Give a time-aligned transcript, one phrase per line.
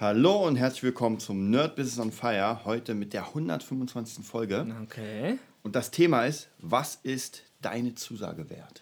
[0.00, 2.64] Hallo und herzlich willkommen zum Nerd Business on Fire.
[2.64, 4.24] Heute mit der 125.
[4.24, 4.66] Folge.
[4.84, 5.38] Okay.
[5.62, 8.80] Und das Thema ist: Was ist deine Zusage wert?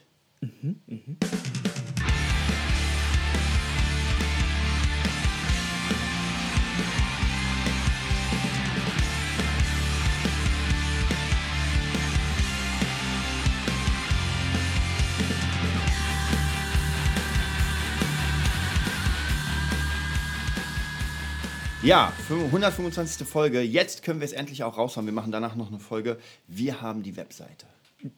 [21.88, 23.26] Ja, 125.
[23.26, 23.62] Folge.
[23.62, 25.06] Jetzt können wir es endlich auch raushauen.
[25.06, 26.18] Wir machen danach noch eine Folge.
[26.46, 27.64] Wir haben die Webseite.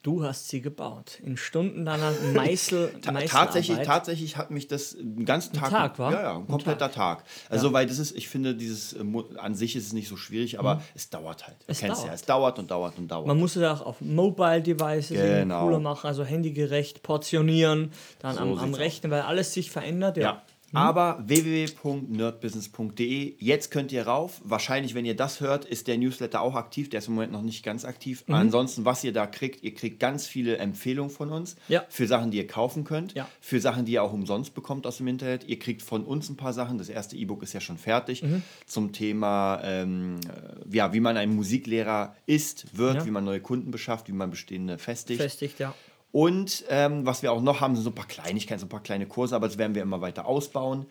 [0.03, 1.21] Du hast sie gebaut.
[1.23, 2.95] In stundenlanger Meißel.
[3.01, 5.71] Tatsächlich, tatsächlich hat mich das den ganzen Tag.
[5.71, 6.11] Tag, wa?
[6.11, 7.23] Ja, ja, ein kompletter Tag.
[7.49, 9.05] Also, weil das ist, ich finde, dieses äh,
[9.39, 11.57] an sich ist es nicht so schwierig, aber es dauert halt.
[11.61, 11.67] Du.
[11.69, 12.15] Es kennst ja, dauert.
[12.17, 13.29] es dauert und dauert und dauert.
[13.29, 15.63] Man muss es auch auf Mobile Devices Genau.
[15.63, 20.17] cooler machen, also handygerecht portionieren, dann So am, am Rechnen, weil alles sich verändert.
[20.17, 20.23] Ja.
[20.23, 20.43] Ja.
[20.73, 24.41] Aber www.nerdbusiness.de, jetzt könnt ihr rauf.
[24.45, 26.89] Wahrscheinlich, wenn ihr das hört, ist der Newsletter auch aktiv.
[26.91, 28.25] Der ist im Moment noch nicht ganz aktiv.
[28.27, 28.35] Mhm.
[28.35, 31.85] Ansonsten, was ihr da kriegt, ihr kriegt ganz viele Empfehlungen von uns Ja.
[31.89, 33.29] für Sachen, die ihr kaufen könnt, Ja.
[33.41, 35.45] für Sachen, die ihr auch umsonst bekommt aus dem Internet.
[35.49, 36.79] Ihr kriegt von uns ein paar Sachen.
[36.79, 38.43] Das erste E-Book ist ja schon fertig Mhm.
[38.67, 43.07] zum Thema, ähm, äh, ja, wie man ein Musiklehrer ist, wird, Ja.
[43.07, 45.21] wie man neue Kunden beschafft, wie man bestehende festigt.
[45.21, 45.75] Festigt, ja.
[46.13, 48.83] Und ähm, was wir auch noch haben, sind so ein paar Kleinigkeiten, so ein paar
[48.83, 50.87] kleine Kurse, aber das werden wir immer weiter ausbauen.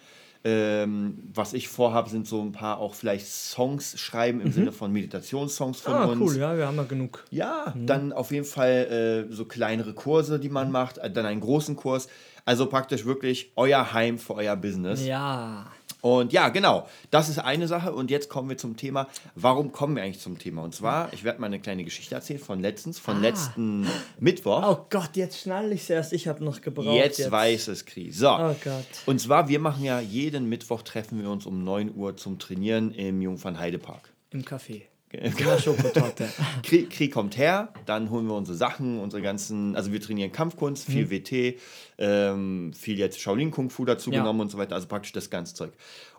[0.45, 4.90] Ähm, was ich vorhabe, sind so ein paar auch vielleicht Songs schreiben im Sinne von
[4.94, 6.00] Meditationssongs von Mhm.
[6.00, 6.22] Ah, uns.
[6.22, 7.25] cool, ja, wir haben ja genug.
[7.30, 11.42] Ja, dann auf jeden Fall äh, so kleinere Kurse, die man macht, äh, dann einen
[11.42, 12.08] großen Kurs.
[12.45, 15.06] Also praktisch wirklich euer Heim für euer Business.
[15.06, 15.67] Ja.
[16.02, 17.94] Und ja, genau, das ist eine Sache.
[17.94, 19.08] Und jetzt kommen wir zum Thema.
[19.36, 20.64] Warum kommen wir eigentlich zum Thema?
[20.64, 23.88] Und zwar, ich werde mal eine kleine Geschichte erzählen von letztens, von letzten
[24.19, 24.64] Mittwoch.
[24.66, 26.14] Oh Gott, jetzt schnall ich es erst.
[26.14, 26.95] Ich habe noch gebraucht.
[26.95, 28.11] Jetzt, weiß es Kri.
[28.11, 28.30] So.
[28.30, 28.86] Oh Gott.
[29.06, 32.91] Und zwar, wir machen ja jeden Mittwoch treffen wir uns um 9 Uhr zum Trainieren
[32.91, 34.13] im Jungfernheidepark.
[34.31, 34.84] Im Café.
[35.11, 36.29] In der Schokotorte.
[36.63, 40.85] Kri Krieg kommt her, dann holen wir unsere Sachen, unsere ganzen, also wir trainieren Kampfkunst,
[40.85, 41.09] viel Mhm.
[41.11, 41.59] WT,
[41.97, 44.19] ähm, viel jetzt Shaolin Kung Fu dazu Ja.
[44.19, 45.72] genommen und so weiter, also praktisch das ganze Zeug.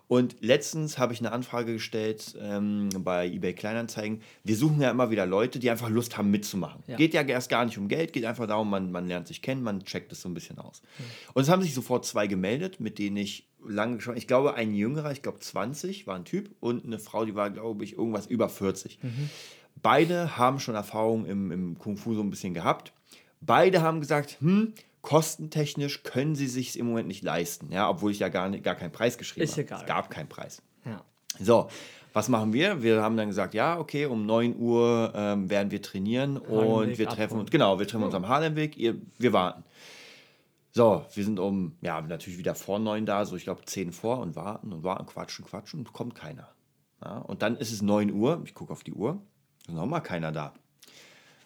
[0.07, 4.21] Und letztens habe ich eine Anfrage gestellt ähm, bei eBay Kleinanzeigen.
[4.43, 6.83] Wir suchen ja immer wieder Leute, die einfach Lust haben mitzumachen.
[6.87, 6.97] Ja.
[6.97, 9.63] Geht ja erst gar nicht um Geld, geht einfach darum, man, man lernt sich kennen,
[9.63, 10.81] man checkt es so ein bisschen aus.
[11.33, 14.73] Und es haben sich sofort zwei gemeldet, mit denen ich lange schon, ich glaube ein
[14.73, 18.27] jüngerer, ich glaube 20 war ein Typ und eine Frau, die war glaube ich irgendwas
[18.27, 18.99] über 40.
[19.81, 22.93] Beide haben schon Erfahrung im, im Kung Fu so ein bisschen gehabt.
[23.39, 28.19] Beide haben gesagt, hm, kostentechnisch können sie sich im Moment nicht leisten, ja, obwohl ich
[28.19, 29.61] ja gar, nicht, gar keinen Preis geschrieben Ist habe.
[29.63, 29.81] egal.
[29.81, 30.61] Es gab keinen Preis.
[30.85, 31.03] Ja.
[31.39, 31.67] So,
[32.13, 32.83] was machen wir?
[32.83, 37.07] Wir haben dann gesagt, ja, okay, um 9 Uhr ähm, werden wir trainieren und wir
[37.07, 39.63] treffen uns, genau, wir treffen uns am Harlemweg, ihr, wir warten.
[40.73, 44.19] So, wir sind um, ja, natürlich wieder vor 9 da, so ich glaube 10 vor
[44.19, 46.49] und warten und warten, quatschen, quatschen und kommt keiner.
[47.03, 49.21] Ja, und dann ist es 9 Uhr, ich gucke auf die Uhr,
[49.67, 50.53] ist nochmal keiner da.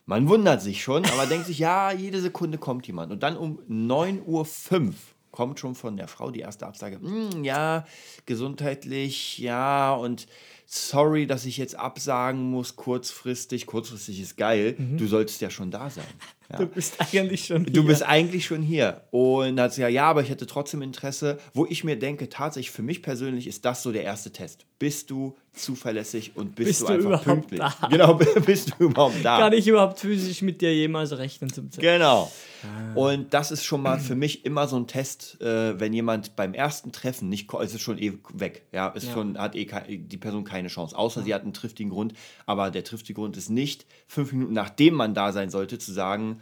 [0.05, 3.11] Man wundert sich schon, aber denkt sich, ja, jede Sekunde kommt jemand.
[3.11, 4.93] Und dann um 9.05 Uhr
[5.31, 6.99] kommt schon von der Frau die erste Absage.
[7.01, 7.85] "Hm, ja,
[8.27, 10.27] gesundheitlich, ja, und
[10.65, 13.65] sorry, dass ich jetzt absagen muss, kurzfristig.
[13.65, 16.05] Kurzfristig ist geil, du solltest ja schon da sein.
[16.51, 16.57] Ja.
[16.59, 17.65] Du bist eigentlich schon.
[17.65, 17.87] Du hier.
[17.87, 19.01] bist eigentlich schon hier.
[19.09, 21.39] Und dann hat sie ja, ja, aber ich hätte trotzdem Interesse.
[21.55, 24.67] Wo ich mir denke, tatsächlich für mich persönlich ist das so der erste Test.
[24.77, 27.59] Bist du zuverlässig und bist, Bist du du einfach überhaupt pünktlich?
[27.59, 27.73] da?
[27.89, 28.13] Genau,
[28.45, 29.39] bist du überhaupt da?
[29.39, 31.81] Kann ich überhaupt physisch mit dir jemals rechnen zum Zeitpunkt?
[31.97, 32.31] Genau.
[32.63, 32.93] Ah.
[32.93, 36.53] Und das ist schon mal für mich immer so ein Test, äh, wenn jemand beim
[36.53, 39.13] ersten Treffen nicht, es ist schon eh weg, ja, ist Ja.
[39.13, 39.65] schon, hat eh
[39.97, 42.13] die Person keine Chance, außer sie hat einen triftigen Grund,
[42.45, 46.41] aber der triftige Grund ist nicht, fünf Minuten nachdem man da sein sollte, zu sagen,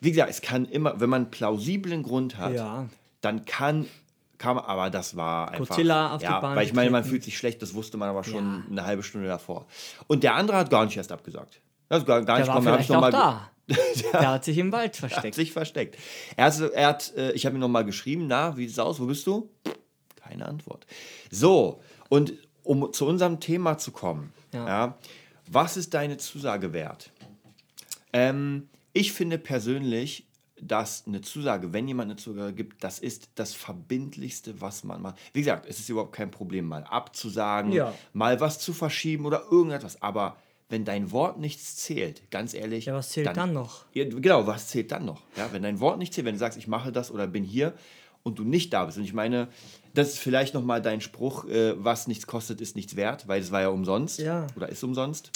[0.00, 2.88] wie gesagt, es kann immer, wenn man einen plausiblen Grund hat, Ja.
[3.22, 3.86] dann kann,
[4.44, 7.24] man, aber das war einfach, Godzilla auf die ja, Bahn weil ich meine, man fühlt
[7.24, 8.62] sich schlecht, das wusste man aber schon Ja.
[8.70, 9.66] eine halbe Stunde davor.
[10.06, 11.60] Und der andere hat gar nicht erst abgesagt.
[11.88, 13.50] Das gar, gar Der nicht war ich vielleicht auch da.
[14.12, 15.34] Der hat sich im Wald hat versteckt.
[15.34, 15.96] sich versteckt.
[16.36, 19.00] Er hat, er hat äh, ich habe ihm nochmal geschrieben, na, wie sieht es aus,
[19.00, 19.50] wo bist du?
[20.14, 20.86] Keine Antwort.
[21.30, 22.32] So, und
[22.66, 24.66] um zu unserem Thema zu kommen, ja.
[24.66, 24.98] Ja.
[25.50, 27.10] was ist deine Zusage wert?
[28.12, 30.26] Ähm, ich finde persönlich,
[30.60, 35.16] dass eine Zusage, wenn jemand eine Zusage gibt, das ist das Verbindlichste, was man macht.
[35.34, 37.92] Wie gesagt, es ist überhaupt kein Problem, mal abzusagen, Ja.
[38.14, 40.00] mal was zu verschieben oder irgendetwas.
[40.00, 40.36] Aber
[40.70, 42.86] wenn dein Wort nichts zählt, ganz ehrlich.
[42.86, 43.84] Ja, was zählt dann noch?
[43.92, 45.22] Ja, genau, was zählt dann noch?
[45.36, 47.74] Ja, wenn dein Wort nicht zählt, wenn du sagst, ich mache das oder bin hier
[48.26, 48.98] und du nicht da bist.
[48.98, 49.48] Und ich meine,
[49.94, 53.52] das ist vielleicht nochmal dein Spruch, äh, was nichts kostet, ist nichts wert, weil es
[53.52, 54.46] war ja umsonst Ja.
[54.56, 55.30] oder ist umsonst.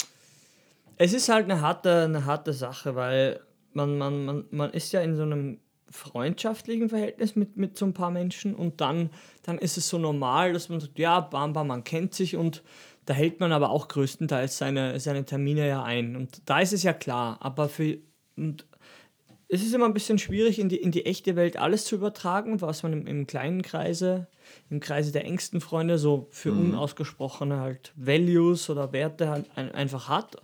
[0.97, 3.39] Es ist halt eine harte, eine harte Sache, weil
[3.73, 5.59] man, man, man, man ist ja in so einem
[5.89, 9.09] freundschaftlichen Verhältnis mit, mit so ein paar Menschen und dann,
[9.43, 12.61] dann ist es so normal, dass man sagt, ja, bam, bam, man kennt sich und
[13.05, 16.15] da hält man aber auch größtenteils seine, seine Termine ja ein.
[16.15, 17.97] Und da ist es ja klar, aber für,
[18.37, 18.65] und
[19.53, 22.61] es ist immer ein bisschen schwierig, in die, in die echte Welt alles zu übertragen,
[22.61, 24.27] was man im, im kleinen Kreise,
[24.69, 26.69] im Kreise der engsten Freunde so für mhm.
[26.69, 30.37] unausgesprochene halt Values oder Werte halt ein, einfach hat.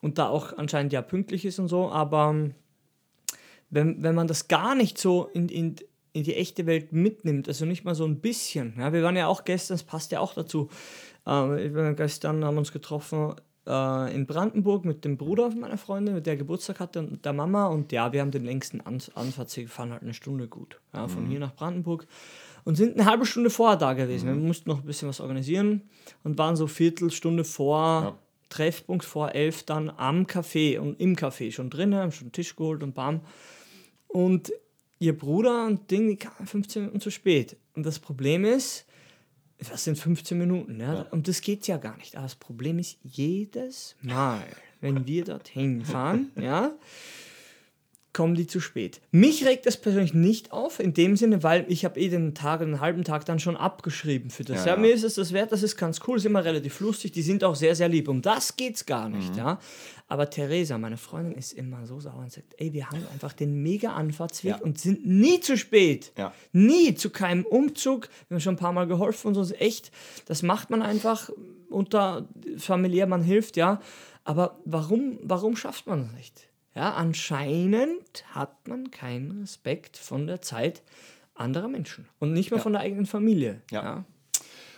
[0.00, 2.50] Und da auch anscheinend ja pünktlich ist und so, aber
[3.70, 5.76] wenn, wenn man das gar nicht so in, in,
[6.12, 8.74] in die echte Welt mitnimmt, also nicht mal so ein bisschen.
[8.76, 10.70] Ja, wir waren ja auch gestern, das passt ja auch dazu.
[11.24, 16.26] Äh, gestern haben wir uns getroffen äh, in Brandenburg mit dem Bruder meiner Freundin, mit
[16.26, 17.66] der Geburtstag hatte und der Mama.
[17.66, 20.80] Und ja, wir haben den längsten An Anfahrtsweg gefahren, halt eine Stunde gut.
[20.92, 21.30] Ja, von mhm.
[21.30, 22.06] hier nach Brandenburg.
[22.64, 24.30] Und sind eine halbe Stunde vorher da gewesen.
[24.30, 24.40] Mhm.
[24.40, 25.82] Wir mussten noch ein bisschen was organisieren
[26.22, 28.18] und waren so Viertelstunde vor ja.
[28.48, 32.56] Treffpunkt, vor elf dann am Café und im Café schon drin, haben schon einen Tisch
[32.56, 33.20] geholt und bam.
[34.06, 34.52] Und
[34.98, 37.56] ihr Bruder und Ding, die kamen 15 Minuten zu spät.
[37.74, 38.86] Und das Problem ist,
[39.70, 40.94] das sind 15 Minuten, ja?
[40.94, 41.06] ja.
[41.10, 42.16] Und das geht ja gar nicht.
[42.16, 44.44] Aber das Problem ist, jedes Mal,
[44.80, 46.72] wenn wir dorthin fahren, ja,
[48.14, 49.00] kommen die zu spät.
[49.10, 52.60] Mich regt das persönlich nicht auf, in dem Sinne, weil ich habe eh den Tag,
[52.60, 54.64] den halben Tag dann schon abgeschrieben für das.
[54.64, 57.12] Ja, ja, mir ist es das wert, das ist ganz cool, ist immer relativ lustig,
[57.12, 58.08] die sind auch sehr, sehr lieb.
[58.08, 59.38] Um das geht's gar nicht, mhm.
[59.38, 59.58] ja.
[60.06, 63.62] Aber Theresa, meine Freundin, ist immer so sauer und sagt, ey, wir haben einfach den
[63.62, 64.58] mega Anfahrtsweg ja.
[64.58, 66.12] und sind nie zu spät.
[66.52, 68.08] Nie zu keinem Umzug.
[68.28, 69.54] Wir haben schon ein paar Mal geholfen und so.
[69.54, 69.90] Echt,
[70.26, 71.30] das macht man einfach
[71.68, 72.28] unter
[72.58, 73.80] familiär, man hilft, ja.
[74.22, 76.48] Aber warum, warum schafft man das nicht?
[76.74, 80.82] Ja, anscheinend hat man keinen Respekt von der Zeit
[81.34, 82.62] anderer Menschen und nicht mehr ja.
[82.62, 83.62] von der eigenen Familie.
[83.70, 83.82] Ja.
[83.82, 84.04] ja.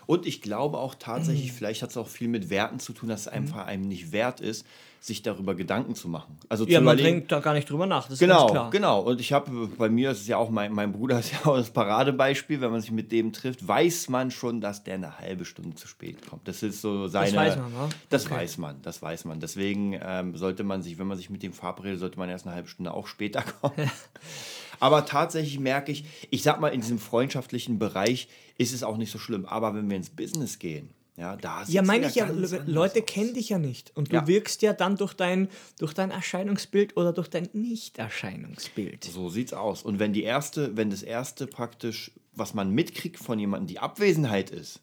[0.07, 1.57] Und ich glaube auch tatsächlich, mhm.
[1.57, 3.69] vielleicht hat es auch viel mit Werten zu tun, dass es einfach mhm.
[3.69, 4.65] einem nicht wert ist,
[5.07, 6.37] sich darüber Gedanken zu machen.
[6.49, 8.09] Also ja, man denkt da gar nicht drüber nach.
[8.09, 9.01] Das genau, genau.
[9.03, 11.57] Und ich habe, bei mir ist es ja auch, mein, mein Bruder ist ja auch
[11.57, 15.45] das Paradebeispiel, wenn man sich mit dem trifft, weiß man schon, dass der eine halbe
[15.45, 16.49] Stunde zu spät kommt.
[16.49, 17.27] Das ist so seine.
[17.27, 17.89] Das weiß man, wa?
[18.09, 18.35] Das okay.
[18.35, 19.41] weiß man, das weiß man.
[19.41, 22.57] Deswegen ähm, sollte man sich, wenn man sich mit dem verabredet, sollte man erst eine
[22.57, 23.91] halbe Stunde auch später kommen.
[24.81, 29.11] Aber tatsächlich merke ich, ich sag mal, in diesem freundschaftlichen Bereich ist es auch nicht
[29.11, 29.47] so schlimm.
[29.47, 32.29] Aber wenn wir ins Business gehen, ja, da ja meine ich ja,
[32.67, 33.97] Leute kennen dich ja nicht.
[33.97, 34.27] Und du ja.
[34.27, 35.49] wirkst ja dann durch dein,
[35.79, 39.05] durch dein Erscheinungsbild oder durch dein Nicht-Erscheinungsbild.
[39.05, 39.83] So sieht's aus.
[39.83, 44.51] Und wenn die erste, wenn das erste praktisch, was man mitkriegt von jemandem, die Abwesenheit
[44.51, 44.81] ist.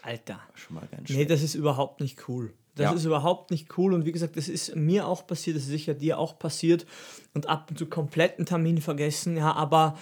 [0.00, 0.40] Alter.
[0.54, 1.16] Schon mal ganz schön.
[1.16, 2.54] Nee, das ist überhaupt nicht cool.
[2.76, 2.92] Das ja.
[2.92, 3.92] ist überhaupt nicht cool.
[3.92, 6.86] Und wie gesagt, das ist mir auch passiert, das ist sicher dir auch passiert.
[7.34, 9.98] Und ab und zu kompletten Termin vergessen, ja, aber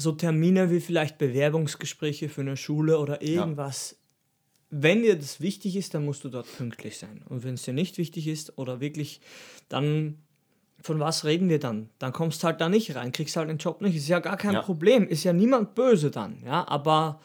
[0.00, 3.96] so Termine wie vielleicht Bewerbungsgespräche für eine Schule oder irgendwas
[4.70, 7.22] wenn dir das wichtig ist, dann musst du dort pünktlich sein.
[7.28, 9.20] Und wenn es dir nicht wichtig ist oder wirklich,
[9.68, 10.18] dann
[10.80, 11.90] von was reden wir dann?
[11.98, 13.96] Dann kommst halt da nicht rein, kriegst halt den Job nicht.
[13.96, 14.62] Ist ja gar kein ja.
[14.62, 17.20] Problem, ist ja niemand böse dann, ja, aber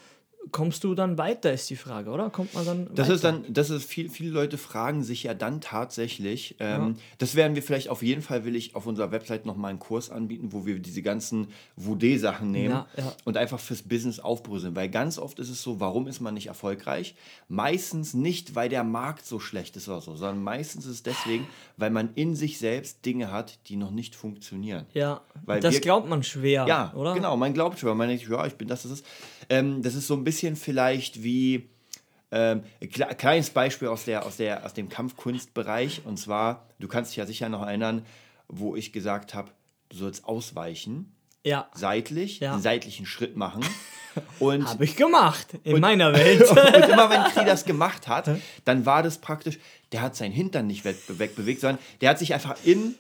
[0.52, 2.30] kommst du dann weiter, ist die Frage, oder?
[2.30, 3.16] Kommt man dann Das weiter?
[3.16, 6.94] ist dann, das ist viel, viele Leute fragen sich ja dann tatsächlich, ähm, ja.
[7.18, 10.10] das werden wir vielleicht auf jeden Fall, will ich auf unserer Website nochmal einen Kurs
[10.10, 13.14] anbieten, wo wir diese ganzen Voudet-Sachen nehmen ja, ja.
[13.24, 16.48] und einfach fürs Business aufbröseln, weil ganz oft ist es so, warum ist man nicht
[16.48, 17.16] erfolgreich?
[17.48, 21.48] Meistens nicht, weil der Markt so schlecht ist oder so, sondern meistens ist es deswegen,
[21.78, 24.86] weil man in sich selbst Dinge hat, die noch nicht funktionieren.
[24.94, 27.14] Ja, weil das wir, glaubt man schwer, ja, oder?
[27.14, 29.06] genau, man glaubt schwer, man denkt, ja, ich bin das, das ist,
[29.50, 31.70] ähm, das ist so ein bisschen bisschen vielleicht wie
[32.32, 32.64] ähm,
[33.18, 36.02] kleines Beispiel aus, der, aus, der, aus dem Kampfkunstbereich.
[36.04, 38.06] Und zwar, du kannst dich ja sicher noch erinnern,
[38.50, 39.52] wo ich gesagt habe,
[39.90, 41.16] du sollst ausweichen.
[41.46, 41.70] Ja.
[41.74, 42.54] Seitlich, ja.
[42.54, 43.64] einen seitlichen Schritt machen.
[44.40, 46.50] Habe ich gemacht, in und, meiner Welt.
[46.50, 48.30] und immer wenn Kri das gemacht hat,
[48.64, 49.60] dann war das praktisch,
[49.92, 52.96] der hat seinen Hintern nicht wegbewegt, sondern der hat sich einfach in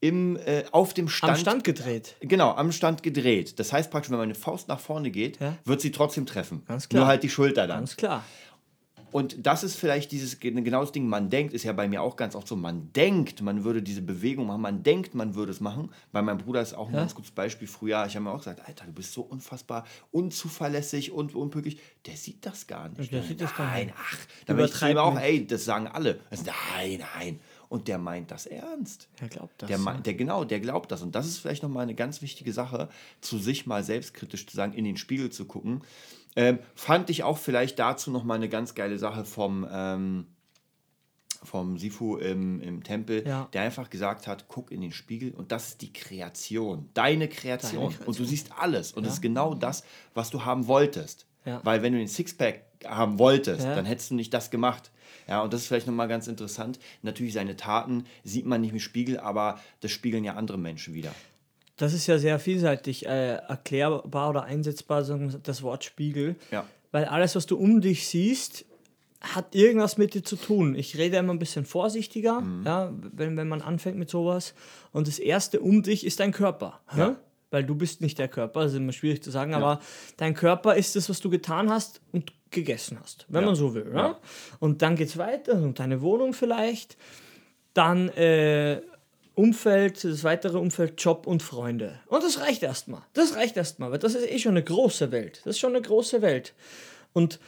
[0.00, 1.32] im, äh, auf dem Stand.
[1.32, 2.16] Am Stand gedreht.
[2.20, 3.58] Genau, am Stand gedreht.
[3.58, 5.56] Das heißt praktisch, wenn man eine Faust nach vorne geht, ja?
[5.64, 6.62] wird sie trotzdem treffen.
[6.66, 7.00] Ganz klar.
[7.00, 7.78] Nur halt die Schulter dann.
[7.78, 8.24] Ganz klar.
[9.12, 12.16] Und das ist vielleicht dieses genau das Ding, man denkt, ist ja bei mir auch
[12.16, 15.60] ganz oft so, man denkt, man würde diese Bewegung machen, man denkt, man würde es
[15.60, 15.90] machen.
[16.12, 17.00] Bei meinem Bruder ist auch ein ja?
[17.00, 17.66] ganz gutes Beispiel.
[17.66, 21.80] Früher, ich habe mir auch gesagt, Alter, du bist so unfassbar unzuverlässig und unpünktlich.
[22.04, 23.10] Der sieht das gar nicht.
[23.10, 23.94] Der sieht das gar nicht.
[23.96, 26.20] Ach, da ich auch, ey, das sagen alle.
[26.28, 29.08] Das, nein, nein und der meint das ernst.
[29.20, 29.68] Der glaubt das.
[29.68, 31.02] Der, meint, der genau, der glaubt das.
[31.02, 32.88] Und das ist vielleicht nochmal eine ganz wichtige Sache,
[33.20, 35.82] zu sich mal selbstkritisch zu sagen, in den Spiegel zu gucken.
[36.36, 40.26] Ähm, fand ich auch vielleicht dazu nochmal eine ganz geile Sache vom, ähm,
[41.42, 43.48] vom Sifu im, im Tempel, ja.
[43.52, 47.80] der einfach gesagt hat, guck in den Spiegel und das ist die Kreation, deine Kreation.
[47.80, 48.06] Deine Kreation.
[48.06, 49.14] Und du siehst alles und es ja.
[49.14, 51.26] ist genau das, was du haben wolltest.
[51.46, 51.60] Ja.
[51.64, 54.90] Weil wenn du den Sixpack haben wolltest, dann hättest du nicht das gemacht.
[55.28, 56.78] Ja, und das ist vielleicht nochmal ganz interessant.
[57.02, 61.14] Natürlich, seine Taten sieht man nicht im Spiegel, aber das spiegeln ja andere Menschen wieder.
[61.76, 65.02] Das ist ja sehr vielseitig äh, erklärbar oder einsetzbar,
[65.42, 66.36] das Wort Spiegel.
[66.50, 66.64] Ja.
[66.90, 68.64] Weil alles, was du um dich siehst,
[69.20, 70.74] hat irgendwas mit dir zu tun.
[70.74, 72.62] Ich rede immer ein bisschen vorsichtiger, Mhm.
[72.64, 74.54] ja, wenn, wenn man anfängt mit sowas.
[74.92, 76.80] Und das Erste um dich ist dein Körper.
[76.92, 76.98] Ja.
[76.98, 77.16] Ja.
[77.50, 79.80] Weil du bist nicht der Körper, das ist immer schwierig zu sagen, aber
[80.16, 83.46] dein Körper ist das, was du getan hast und gegessen hast, wenn Ja.
[83.46, 83.90] man so will.
[83.92, 83.96] Ja?
[83.98, 84.18] Ja.
[84.60, 86.96] Und dann geht es weiter, und deine Wohnung vielleicht,
[87.74, 88.80] dann äh,
[89.34, 92.00] Umfeld, das weitere Umfeld, Job und Freunde.
[92.06, 93.02] Und das reicht erstmal.
[93.12, 95.40] Das reicht erstmal, weil das ist eh schon eine große Welt.
[95.44, 96.54] Das ist schon eine große Welt.
[97.12, 97.38] Und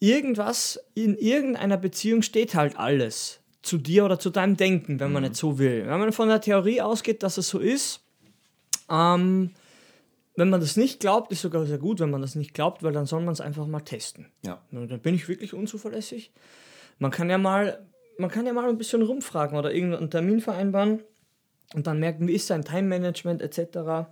[0.00, 5.22] irgendwas in irgendeiner Beziehung steht halt alles zu dir oder zu deinem Denken, wenn man
[5.22, 5.86] nicht so will.
[5.86, 8.00] Wenn man von der Theorie ausgeht, dass es so ist,
[8.90, 9.50] ähm,
[10.38, 12.92] wenn man das nicht glaubt, ist sogar sehr gut, wenn man das nicht glaubt, weil
[12.92, 14.30] dann soll man es einfach mal testen.
[14.44, 14.62] Ja.
[14.70, 16.32] Na, Dann bin ich wirklich unzuverlässig.
[17.00, 17.84] Man kann ja mal,
[18.18, 21.02] man kann ja mal ein bisschen rumfragen oder irgendeinen Termin vereinbaren
[21.74, 24.10] und dann merken, wie ist sein Time-Management etc.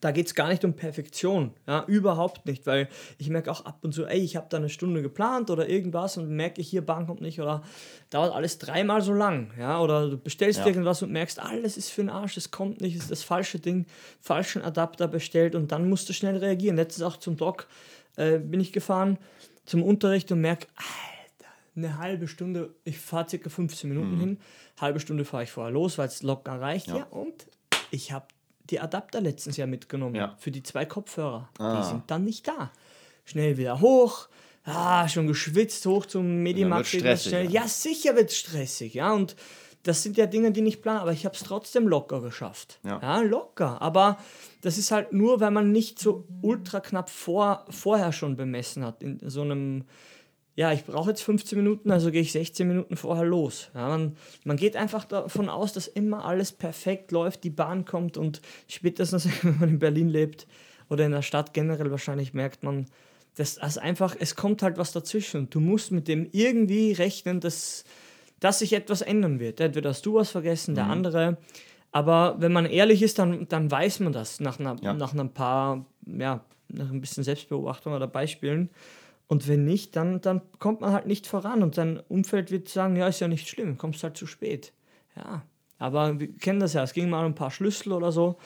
[0.00, 2.88] Da geht es gar nicht um Perfektion, ja, überhaupt nicht, weil
[3.18, 6.16] ich merke auch ab und zu, ey, ich habe da eine Stunde geplant oder irgendwas
[6.16, 7.62] und merke, hier Bahn kommt nicht oder
[8.10, 10.66] dauert alles dreimal so lang, ja, oder du bestellst Ja.
[10.66, 13.58] irgendwas und merkst, alles ist für den Arsch, es kommt nicht, es ist das falsche
[13.58, 13.86] Ding,
[14.20, 16.76] falschen Adapter bestellt und dann musst du schnell reagieren.
[16.76, 17.66] Letztens auch zum Doc
[18.16, 19.18] äh, bin ich gefahren
[19.64, 24.38] zum Unterricht und merke, Alter, eine halbe Stunde, ich fahre circa 15 Minuten hin,
[24.80, 27.04] halbe Stunde fahre ich vorher los, weil es locker reicht, ja, Ja.
[27.06, 27.46] und
[27.90, 28.26] ich habe
[28.70, 30.34] die Adapter letztens ja mitgenommen Ja.
[30.38, 31.48] für die zwei Kopfhörer.
[31.58, 31.80] Ah.
[31.80, 32.70] Die sind dann nicht da.
[33.24, 34.28] Schnell wieder hoch,
[34.64, 36.86] ah, schon geschwitzt, hoch zum Medimarkt.
[36.86, 37.44] stressig, schnell.
[37.50, 37.62] ja.
[37.62, 39.36] Ja, sicher wird es stressig, ja, und
[39.82, 42.80] das sind ja Dinge, die nicht planen, aber ich habe es trotzdem locker geschafft.
[42.84, 43.20] Ja.
[43.20, 43.80] locker.
[43.80, 44.18] Aber
[44.62, 49.00] das ist halt nur, weil man nicht so ultra knapp vor, vorher schon bemessen hat.
[49.02, 49.84] In so einem,
[50.56, 53.70] ja, ich brauche jetzt 15 Minuten, also gehe ich 16 Minuten vorher los.
[53.74, 58.16] Ja, man, man geht einfach davon aus, dass immer alles perfekt läuft, die Bahn kommt
[58.16, 60.46] und spätestens, wenn man in Berlin lebt
[60.88, 62.86] oder in der Stadt generell wahrscheinlich merkt man,
[63.36, 65.50] dass das einfach, es kommt halt was dazwischen.
[65.50, 67.84] Du musst mit dem irgendwie rechnen, dass,
[68.40, 69.60] dass sich etwas ändern wird.
[69.60, 71.36] Entweder hast du was vergessen, der andere.
[71.92, 74.94] Aber wenn man ehrlich ist, dann, dann weiß man das nach, einer, Ja.
[74.94, 78.70] nach ein paar, ja, nach ein bisschen Selbstbeobachtung oder Beispielen.
[79.28, 82.94] Und wenn nicht, dann, dann kommt man halt nicht voran und dein Umfeld wird sagen,
[82.96, 84.72] ja, ist ja nicht schlimm, kommst halt zu spät.
[85.16, 85.42] Ja,
[85.78, 88.36] aber wir kennen das ja, es ging mal um ein paar Schlüssel oder so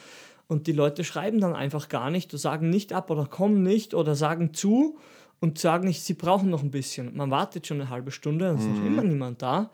[0.49, 4.14] und die Leute schreiben dann einfach gar nicht, sagen nicht ab oder kommen nicht oder
[4.14, 4.99] sagen zu
[5.38, 7.14] und sagen nicht, sie brauchen noch ein bisschen.
[7.16, 9.70] Man wartet schon eine halbe Stunde, es ist noch immer niemand da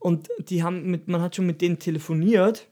[0.00, 2.66] und die haben mit, man hat schon mit denen telefoniert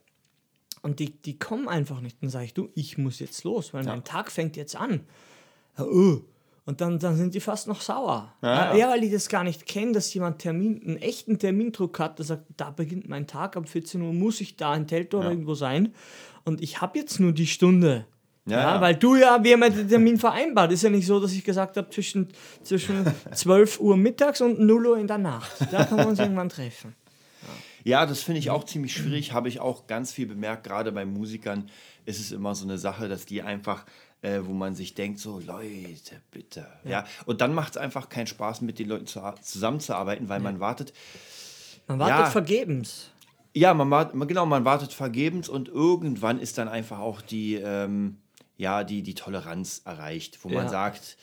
[0.82, 2.20] und die, die kommen einfach nicht.
[2.22, 3.92] Dann sage ich, du, ich muss jetzt los, weil Ja.
[3.92, 5.00] mein Tag fängt jetzt an.
[5.78, 6.18] Oh.
[6.64, 8.32] Und dann, dann sind die fast noch sauer.
[8.40, 8.90] Ja, Ja, ja.
[8.90, 12.44] weil die das gar nicht kennen, dass jemand Termin, einen echten Termindruck hat, der sagt,
[12.56, 15.32] da beginnt mein Tag, ab 14 Uhr muss ich da in Teltow oder Ja.
[15.32, 15.92] irgendwo sein.
[16.44, 18.06] Und ich habe jetzt nur die Stunde.
[18.46, 20.70] Ja, Ja, weil du ja, wir haben ja den Termin vereinbart.
[20.72, 22.28] Ist ja nicht so, dass ich gesagt habe, zwischen,
[22.62, 25.52] zwischen 12 Uhr mittags und 0 Uhr in der Nacht.
[25.72, 26.94] Da können wir uns irgendwann treffen.
[27.84, 29.32] Ja, das finde ich auch ziemlich schwierig.
[29.32, 30.62] Habe ich auch ganz viel bemerkt.
[30.64, 31.68] Gerade bei Musikern
[32.04, 33.84] ist es immer so eine Sache, dass die einfach,
[34.22, 36.66] äh, wo man sich denkt, so Leute, bitte.
[36.84, 37.04] Ja.
[37.26, 40.92] Und dann macht es einfach keinen Spaß, mit den Leuten zu, zusammenzuarbeiten, weil man wartet.
[41.86, 42.30] Man wartet Ja.
[42.30, 43.10] vergebens.
[43.54, 48.16] Ja, man wartet, genau, man wartet vergebens und irgendwann ist dann einfach auch die, ähm,
[48.56, 50.68] ja, die, die Toleranz erreicht, wo man Ja.
[50.70, 51.16] sagt,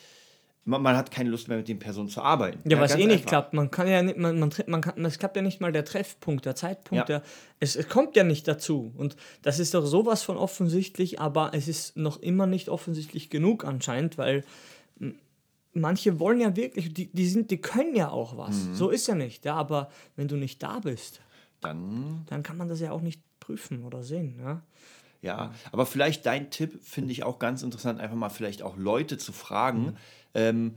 [0.69, 2.67] man, man hat keine Lust mehr mit den Personen zu arbeiten.
[2.69, 3.27] Ja, was ganz eh nicht einfach.
[3.29, 3.53] klappt.
[3.53, 6.45] Man kann ja nicht, man, man, man kann, es klappt ja nicht mal der Treffpunkt,
[6.45, 7.19] der Zeitpunkt, Ja.
[7.19, 7.23] der,
[7.59, 8.93] es, es kommt ja nicht dazu.
[8.97, 13.65] Und das ist doch sowas von offensichtlich, aber es ist noch immer nicht offensichtlich genug
[13.65, 14.43] anscheinend, weil
[15.73, 18.65] manche wollen ja wirklich, die, die sind, die können ja auch was.
[18.65, 18.75] Mhm.
[18.75, 21.21] So ist ja nicht, ja, aber wenn du nicht da bist,
[21.61, 24.61] Dann dann kann man das ja auch nicht prüfen oder sehen, ja.
[25.21, 29.17] Ja, aber vielleicht dein Tipp finde ich auch ganz interessant, einfach mal vielleicht auch Leute
[29.17, 29.97] zu fragen,
[30.33, 30.75] ähm,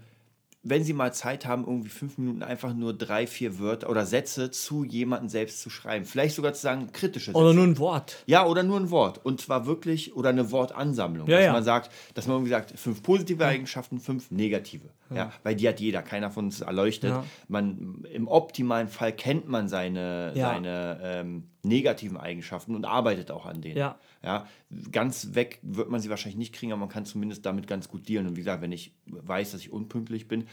[0.65, 4.51] wenn sie mal Zeit haben, irgendwie fünf Minuten einfach nur drei, vier Wörter oder Sätze
[4.53, 6.05] zu jemandem selbst zu schreiben.
[6.05, 7.39] Vielleicht sogar zu sagen, kritische Sätze.
[7.39, 8.23] Oder nur ein Wort.
[8.27, 9.25] Ja, oder nur ein Wort.
[9.25, 11.29] Und zwar wirklich, oder eine Wortansammlung.
[11.29, 11.53] Ja, dass ja.
[11.53, 14.89] man sagt, dass man irgendwie sagt, fünf positive Eigenschaften, fünf negative.
[15.17, 15.33] Ja.
[15.43, 17.11] weil die hat jeder, keiner von uns erleuchtet.
[17.11, 17.25] Ja.
[17.49, 20.49] Man, Im optimalen Fall kennt man seine, Ja.
[20.53, 23.77] seine ähm, negativen Eigenschaften und arbeitet auch an denen.
[23.77, 23.99] Ja.
[24.25, 24.47] Ja,
[24.93, 28.09] ganz weg wird man sie wahrscheinlich nicht kriegen, aber man kann zumindest damit ganz gut
[28.09, 28.29] dealen.
[28.29, 30.47] Und wie gesagt, wenn ich weiß, dass ich unpünktlich bin,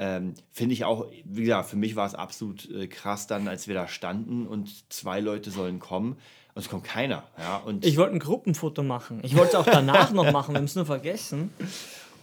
[0.00, 3.66] ähm, finde ich auch, wie gesagt, für mich war es absolut äh, krass dann, als
[3.66, 6.12] wir da standen und zwei Leute sollen kommen
[6.54, 7.24] und es kommt keiner.
[7.38, 9.20] Ja, und, Ich wollte ein Gruppenfoto machen.
[9.24, 11.50] Ich wollte es auch danach noch machen, wir haben es nur vergessen.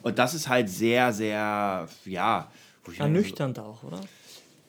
[0.06, 2.52] Und das ist halt sehr, sehr, ja,
[2.86, 4.00] so- Ernüchternd auch, oder?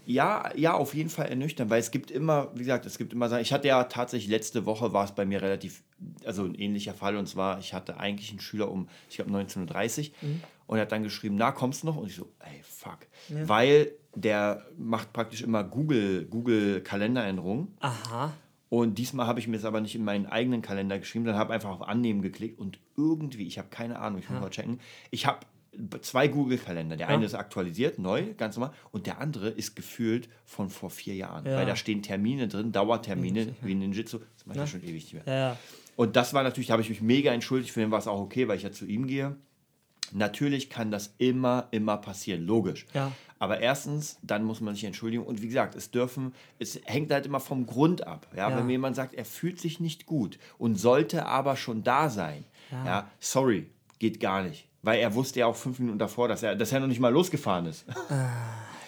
[0.06, 3.28] Ja, ja, auf jeden Fall ernüchternd, weil es gibt immer, wie gesagt, es gibt immer
[3.28, 3.42] Sachen.
[3.42, 5.82] Ich hatte ja tatsächlich letzte Woche war es bei mir relativ,
[6.24, 10.10] also ein ähnlicher Fall und zwar, ich hatte eigentlich einen Schüler um, ich glaube 19.30
[10.22, 10.36] Uhr
[10.68, 11.96] und er hat dann geschrieben, na, kommst du noch?
[11.96, 12.98] Und ich so, ey, fuck.
[13.28, 17.76] Weil der macht praktisch immer Google, Google Kalenderänderungen.
[17.80, 18.32] Aha.
[18.68, 21.52] Und diesmal habe ich mir es aber nicht in meinen eigenen Kalender geschrieben, dann habe
[21.52, 24.80] einfach auf Annehmen geklickt und irgendwie, ich habe keine Ahnung, ich muss mal checken,
[25.10, 25.40] ich habe
[26.00, 26.96] zwei Google-Kalender.
[26.96, 31.14] Der eine ist aktualisiert, neu, ganz normal, und der andere ist gefühlt von vor vier
[31.14, 31.46] Jahren.
[31.46, 31.56] Ja.
[31.56, 34.18] Weil da stehen Termine drin, Dauertermine, wie in Ninjitsu.
[34.18, 35.22] Das mache ich ja schon ewig nicht mehr.
[35.26, 35.56] Ja, ja.
[35.96, 38.20] Und das war natürlich, da habe ich mich mega entschuldigt, für den war es auch
[38.20, 39.36] okay, weil ich ja zu ihm gehe.
[40.12, 42.86] Natürlich kann das immer, immer passieren, logisch.
[42.94, 43.12] Ja.
[43.38, 45.22] Aber erstens, dann muss man sich entschuldigen.
[45.22, 48.26] Und wie gesagt, es dürfen, es hängt halt immer vom Grund ab.
[48.34, 48.50] Ja?
[48.50, 48.56] Ja.
[48.56, 52.44] Wenn mir jemand sagt, er fühlt sich nicht gut und sollte aber schon da sein,
[52.70, 53.70] ja, sorry,
[54.00, 54.66] geht gar nicht.
[54.82, 57.12] Weil er wusste ja auch fünf Minuten davor, dass er, dass er noch nicht mal
[57.12, 57.84] losgefahren ist.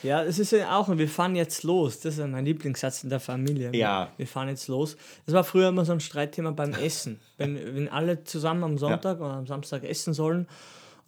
[0.02, 1.98] Ja, es ist ja auch, und wir fahren jetzt los.
[1.98, 3.74] Das ist ja mein Lieblingssatz in der Familie.
[3.74, 4.12] Ja.
[4.16, 4.96] Wir fahren jetzt los.
[5.26, 7.18] Das war früher immer so ein Streitthema beim Essen.
[7.36, 10.46] wenn, wenn alle zusammen am Sonntag oder am Samstag essen sollen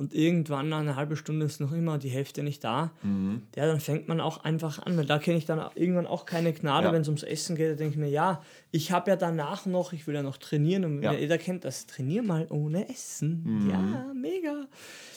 [0.01, 3.43] und irgendwann nach einer halben Stunde ist noch immer die Hälfte nicht da, Mhm.
[3.55, 4.97] ja, dann fängt man auch einfach an.
[4.97, 6.93] Weil da kenne ich dann irgendwann auch keine Gnade, Ja.
[6.93, 7.71] wenn es ums Essen geht.
[7.71, 8.43] Da denke ich mir, ja,
[8.73, 10.85] ich habe ja danach noch, ich will ja noch trainieren.
[10.85, 11.13] Und Ja.
[11.13, 13.43] jeder kennt das, trainier mal ohne Essen.
[13.45, 13.71] Mhm.
[13.71, 14.67] Ja, mega.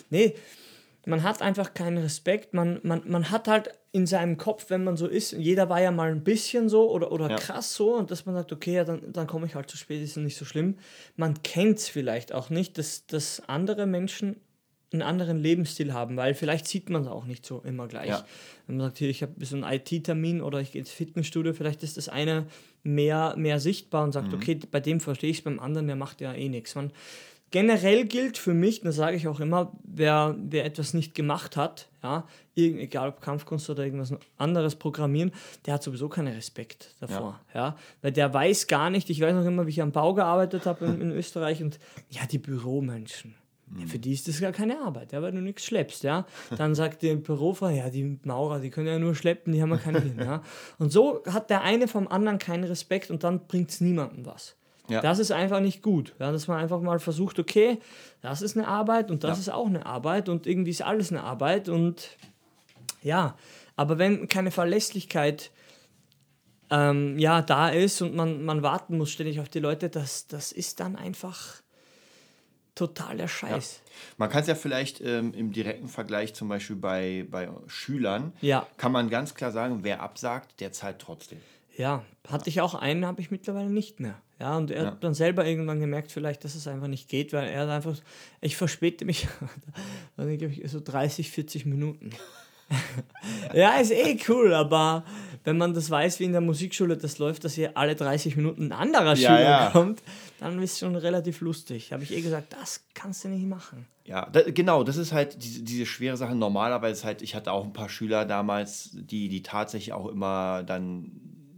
[0.09, 0.35] Nee,
[1.05, 2.53] man hat einfach keinen Respekt.
[2.53, 5.91] Man, man, man hat halt in seinem Kopf, wenn man so ist, jeder war ja
[5.91, 7.35] mal ein bisschen so oder, oder Ja.
[7.35, 10.01] krass so und dass man sagt, okay, ja, dann, dann komme ich halt zu spät,
[10.01, 10.77] ist ja nicht so schlimm.
[11.15, 14.37] Man kennt es vielleicht auch nicht, dass, dass andere Menschen
[14.93, 18.09] einen anderen Lebensstil haben, weil vielleicht sieht man es auch nicht so immer gleich.
[18.09, 18.25] Ja.
[18.67, 21.83] Wenn man sagt, hier, ich habe so einen IT-Termin oder ich gehe ins Fitnessstudio, vielleicht
[21.83, 22.45] ist das eine
[22.83, 24.35] mehr, mehr sichtbar und sagt, Mhm.
[24.35, 26.75] okay, bei dem verstehe ich es, beim anderen, der macht ja eh nichts.
[26.75, 26.91] Man,
[27.51, 31.88] generell gilt für mich, das sage ich auch immer, wer, wer etwas nicht gemacht hat,
[32.01, 35.31] ja, egal ob Kampfkunst oder irgendwas anderes programmieren,
[35.65, 37.39] der hat sowieso keinen Respekt davor.
[37.53, 37.77] Ja.
[38.01, 40.85] Weil der weiß gar nicht, ich weiß noch immer, wie ich am Bau gearbeitet habe
[40.85, 43.35] in, in Österreich und ja, die Büromenschen.
[43.80, 46.25] Ja, für die ist das gar keine Arbeit, ja, weil du nichts schleppst, ja.
[46.58, 49.77] Dann sagt der Bürofrau, ja, die Maurer, die können ja nur schleppen, die haben ja
[49.77, 50.42] keinen Hirn, ja.
[50.77, 54.55] Und so hat der eine vom anderen keinen Respekt und dann bringt es niemandem was.
[54.90, 55.00] Ja.
[55.01, 56.14] Das ist einfach nicht gut.
[56.20, 57.79] Ja, dass man einfach mal versucht, okay,
[58.22, 59.42] das ist eine Arbeit und das Ja.
[59.42, 62.09] ist auch eine Arbeit und irgendwie ist alles eine Arbeit und
[63.01, 63.36] ja,
[63.75, 65.51] aber wenn keine Verlässlichkeit
[66.70, 70.51] ähm, ja, da ist und man, man warten muss ständig auf die Leute, das, das
[70.51, 71.62] ist dann einfach
[72.75, 73.81] total der Scheiß.
[74.18, 78.68] Man kann es ja vielleicht ähm, im direkten Vergleich zum Beispiel bei, bei Schülern, Ja.
[78.77, 81.40] kann man ganz klar sagen, wer absagt, der zahlt trotzdem.
[81.77, 84.16] Ja, hatte ich auch einen, habe ich mittlerweile nicht mehr.
[84.40, 84.88] Ja, und er Ja.
[84.92, 87.96] hat dann selber irgendwann gemerkt, vielleicht, dass es einfach nicht geht, weil er einfach,
[88.42, 89.27] ich verspäte mich,
[90.18, 92.12] dann glaube ich, so 30, 40 Minuten.
[93.53, 95.03] ja, ist eh cool, aber
[95.44, 98.68] wenn man das weiß, wie in der Musikschule das läuft, dass hier alle 30 Minuten
[98.68, 99.70] ein anderer Ja, Schüler ja.
[99.72, 100.01] kommt,
[100.40, 101.92] dann ist es schon relativ lustig.
[101.92, 103.86] Habe ich eh gesagt, das kannst du nicht machen.
[104.05, 106.36] Ja, da, genau, das ist halt diese, diese schwere Sache.
[106.36, 111.12] Normalerweise halt, ich hatte auch ein paar Schüler damals, die, die tatsächlich auch immer dann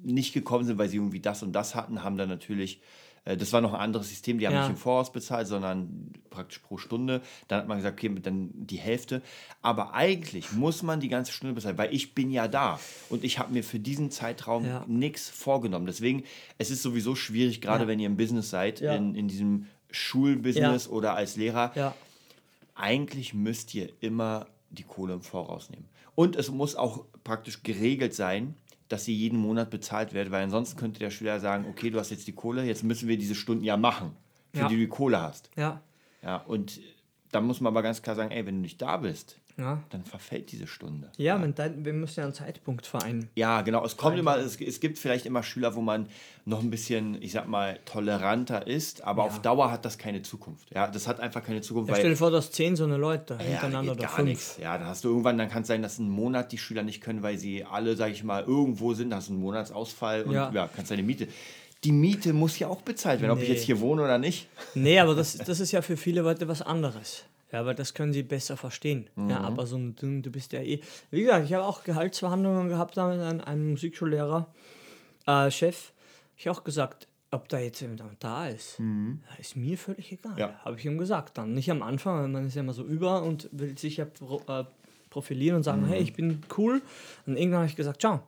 [0.03, 2.81] nicht gekommen sind, weil sie irgendwie das und das hatten, haben dann natürlich,
[3.25, 4.61] das war noch ein anderes System, die haben Ja.
[4.61, 7.21] nicht im Voraus bezahlt, sondern praktisch pro Stunde.
[7.47, 9.21] Dann hat man gesagt, okay, dann die Hälfte.
[9.63, 13.39] Aber eigentlich muss man die ganze Stunde bezahlen, weil ich bin ja da und ich
[13.39, 14.85] habe mir für diesen Zeitraum Ja.
[14.87, 15.87] nichts vorgenommen.
[15.87, 16.23] Deswegen,
[16.59, 17.87] es ist sowieso schwierig, gerade Ja.
[17.87, 21.71] wenn ihr im Business seid, in, in diesem Schulbusiness oder als Lehrer,
[22.75, 25.85] eigentlich müsst ihr immer die Kohle im Voraus nehmen.
[26.15, 28.55] Und es muss auch praktisch geregelt sein,
[28.87, 32.11] dass ihr jeden Monat bezahlt werdet, weil ansonsten könnte der Schüler sagen, okay, du hast
[32.11, 34.15] jetzt die Kohle, jetzt müssen wir diese Stunden ja machen,
[34.53, 34.67] für Ja.
[34.67, 35.49] die du die Kohle hast.
[35.55, 35.81] ja,
[36.21, 36.79] Ja, und
[37.31, 39.81] da muss man aber ganz klar sagen, ey, wenn du nicht da bist, ja.
[39.89, 41.11] dann verfällt diese Stunde.
[41.17, 43.29] Ja, wenn dein, wir müssen ja einen Zeitpunkt vereinen.
[43.35, 43.85] Ja, genau.
[43.85, 46.07] Es kommt immer, es, es gibt vielleicht immer Schüler, wo man
[46.45, 50.69] noch ein bisschen, ich sag mal, toleranter ist, aber auf Dauer hat das keine Zukunft.
[50.73, 52.97] Ja, das hat einfach keine Zukunft, Ja, stell dir vor, du hast zehn so eine
[52.97, 54.27] Leute Ja, hintereinander oder gar fünf.
[54.29, 54.57] nichts.
[54.61, 57.01] Ja, da hast du irgendwann, dann kann es sein, dass einen Monat die Schüler nicht
[57.01, 60.33] können, weil sie alle, sag ich mal, irgendwo sind, da hast du einen Monatsausfall und
[60.33, 60.69] ja, Ja.
[60.75, 61.27] kannst deine Miete.
[61.83, 63.53] Die Miete muss ja auch bezahlt werden, ob ich Nee.
[63.55, 64.47] jetzt hier wohne oder nicht.
[64.73, 67.23] Nee, aber das, das ist ja für viele Leute was anderes.
[67.55, 69.09] Ja, weil das können sie besser verstehen.
[69.15, 69.29] Mhm.
[69.29, 70.81] Ja, aber so ein Ding, du bist ja eh.
[71.09, 74.53] Wie gesagt, ich habe auch Gehaltsverhandlungen gehabt da mit einem, Musikschullehrer,
[75.25, 75.93] äh, Chef.
[76.35, 78.85] Ich habe auch gesagt, ob da jetzt jemand da ist, ja,
[79.39, 80.33] ist mir völlig egal.
[80.33, 80.37] Mhm.
[80.39, 80.59] Ja.
[80.65, 81.37] Habe ich ihm gesagt.
[81.37, 84.05] Dann nicht am Anfang, weil man ist ja immer so über und will sich ja
[84.05, 84.65] pro, äh,
[85.09, 85.87] profilieren und sagen, Mhm.
[85.87, 86.81] hey, ich bin cool.
[87.25, 88.19] Und irgendwann habe ich gesagt, schau,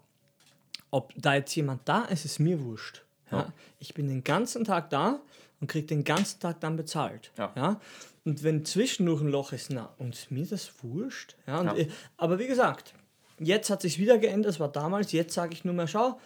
[0.90, 3.04] ob da jetzt jemand da ist, ist mir wurscht.
[3.30, 3.40] Ja?
[3.40, 3.54] Ja.
[3.80, 5.20] Ich bin den ganzen Tag da
[5.60, 7.32] und kriege den ganzen Tag dann bezahlt.
[7.38, 7.80] Ja.
[8.26, 11.36] Und wenn zwischendurch ein Loch ist, na, und ist mir das wurscht.
[11.48, 11.64] Ja?
[11.64, 11.76] Ja.
[11.76, 12.94] äh, Aber wie gesagt,
[13.40, 15.12] Jetzt hat sich wieder geändert, das war damals.
[15.12, 16.20] Jetzt sage ich nur mehr, schau,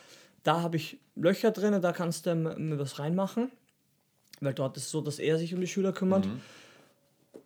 [0.43, 3.51] da habe ich Löcher drin, da kannst du mir was reinmachen.
[4.39, 6.25] Weil dort ist es so, dass er sich um die Schüler kümmert.
[6.25, 6.41] Mhm.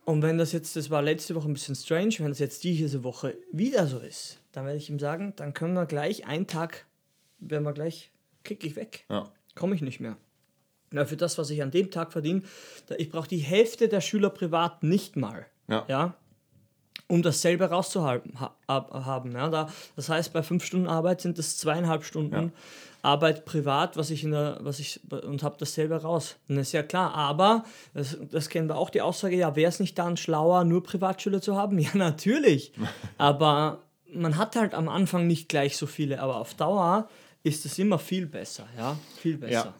[0.06, 3.04] Und wenn das jetzt, das war letzte Woche ein bisschen strange, wenn das jetzt diese
[3.04, 6.86] Woche wieder so ist, dann werde ich ihm sagen, dann können wir gleich einen Tag,
[7.40, 8.12] werden wir gleich,
[8.44, 9.06] kick ich weg.
[9.10, 9.32] Ja.
[9.56, 10.16] Komme ich nicht mehr.
[10.96, 12.42] Na, für das, was ich an dem Tag verdiene,
[12.98, 15.46] ich brauche die Hälfte der Schüler privat nicht mal.
[15.68, 15.86] Ja.
[15.88, 16.16] ja
[17.08, 19.34] um das selber rauszuhalten ha, ab, haben.
[19.34, 22.52] Ja, da, das heißt, bei fünf Stunden Arbeit sind das zweieinhalb Stunden Ja.
[23.04, 26.38] Arbeit privat, was ich in der, was ich und habe das selber raus.
[26.48, 27.14] Und das ist ja klar.
[27.14, 30.82] Aber das, das kennen wir auch die Aussage, ja, wäre es nicht dann schlauer, nur
[30.82, 31.78] Privatschüler zu haben?
[31.86, 32.74] Ja, natürlich.
[33.20, 37.08] aber man hat halt am Anfang nicht gleich so viele, aber auf Dauer
[37.44, 39.52] ist es immer viel besser, ja, viel besser.
[39.52, 39.74] Ja,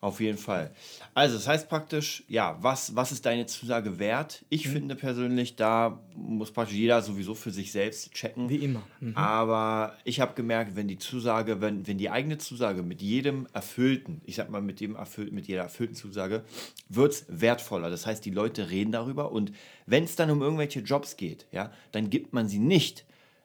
[0.00, 0.70] auf jeden Fall.
[1.14, 4.44] Also, das heißt praktisch, ja, was, was ist deine Zusage wert?
[4.48, 4.72] Ich Mhm.
[4.72, 8.48] finde persönlich, da muss praktisch jeder sowieso für sich selbst checken.
[8.48, 8.82] Wie immer.
[9.00, 9.16] Mhm.
[9.16, 14.20] Aber ich habe gemerkt, wenn die Zusage, wenn, wenn die eigene Zusage mit jedem erfüllten,
[14.24, 16.44] ich sag mal mit dem erfüllten, mit jeder erfüllten Zusage,
[16.88, 17.90] wird es wertvoller.
[17.90, 19.52] Das heißt, die Leute reden darüber und
[19.86, 23.04] wenn es dann um irgendwelche Jobs geht, ja, dann gibt man sie nicht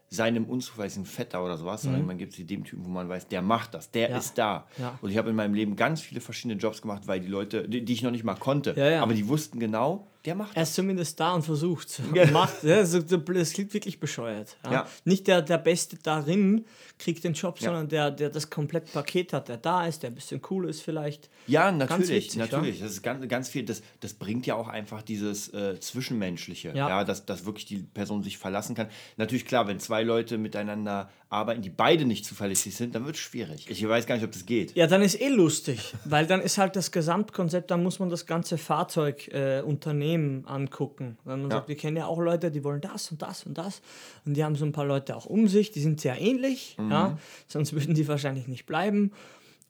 [0.09, 3.41] seinem unzuverlässigen Vetter oder sowas, sondern man gibt sie dem Typen, wo man weiß, der
[3.41, 4.11] macht das, der Mhm.
[4.13, 4.17] Ja.
[4.19, 4.67] ist da.
[4.77, 4.99] Ja.
[5.01, 7.83] Und ich habe in meinem Leben ganz viele verschiedene Jobs gemacht, weil die Leute, die,
[7.83, 9.01] die ich noch nicht mal konnte, ja.
[9.01, 10.69] aber die wussten genau, der macht Er das.
[10.69, 12.01] ist zumindest da und versucht.
[12.13, 12.29] Ja.
[12.31, 14.57] Macht, das klingt wirklich bescheuert.
[14.65, 14.71] Ja.
[14.71, 14.87] Ja.
[15.03, 16.65] Nicht der, der Beste darin
[16.97, 20.15] kriegt den Job, sondern der, der das komplett Paket hat, der da ist, der ein
[20.15, 21.29] bisschen cool ist vielleicht.
[21.47, 22.79] Ja, natürlich, witzig, natürlich.
[22.79, 26.89] Das ist ganz, ganz viel, das, das bringt ja auch einfach dieses äh, Zwischenmenschliche, ja,
[26.89, 27.03] Ja.
[27.03, 28.87] dass, dass wirklich die Person sich verlassen kann.
[29.17, 33.21] Natürlich, klar, wenn zwei Leute miteinander arbeiten, die beide nicht zuverlässig sind, dann wird es
[33.21, 33.65] schwierig.
[33.69, 34.75] Ich weiß gar nicht, ob das geht.
[34.75, 38.25] Ja, dann ist eh lustig, weil dann ist halt das Gesamtkonzept, da muss man das
[38.25, 41.17] ganze Fahrzeugunternehmen äh, angucken.
[41.23, 41.57] Weil man Ja.
[41.57, 43.81] sagt, wir kennen ja auch Leute, die wollen das und das und das.
[44.25, 46.91] Und die haben so ein paar Leute auch um sich, die sind sehr ähnlich, Mhm.
[46.91, 49.11] ja, sonst würden die wahrscheinlich nicht bleiben.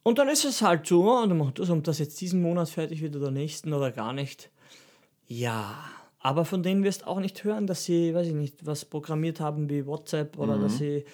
[0.04, 2.70] Und dann ist es halt so, und dann macht das, ob das jetzt diesen Monat
[2.70, 4.52] fertig wird oder nächsten oder gar nicht.
[5.28, 5.76] Ja,
[6.20, 9.39] aber von denen wirst du auch nicht hören, dass sie, weiß ich nicht, was programmiert
[9.39, 11.06] haben wie WhatsApp oder dass sie.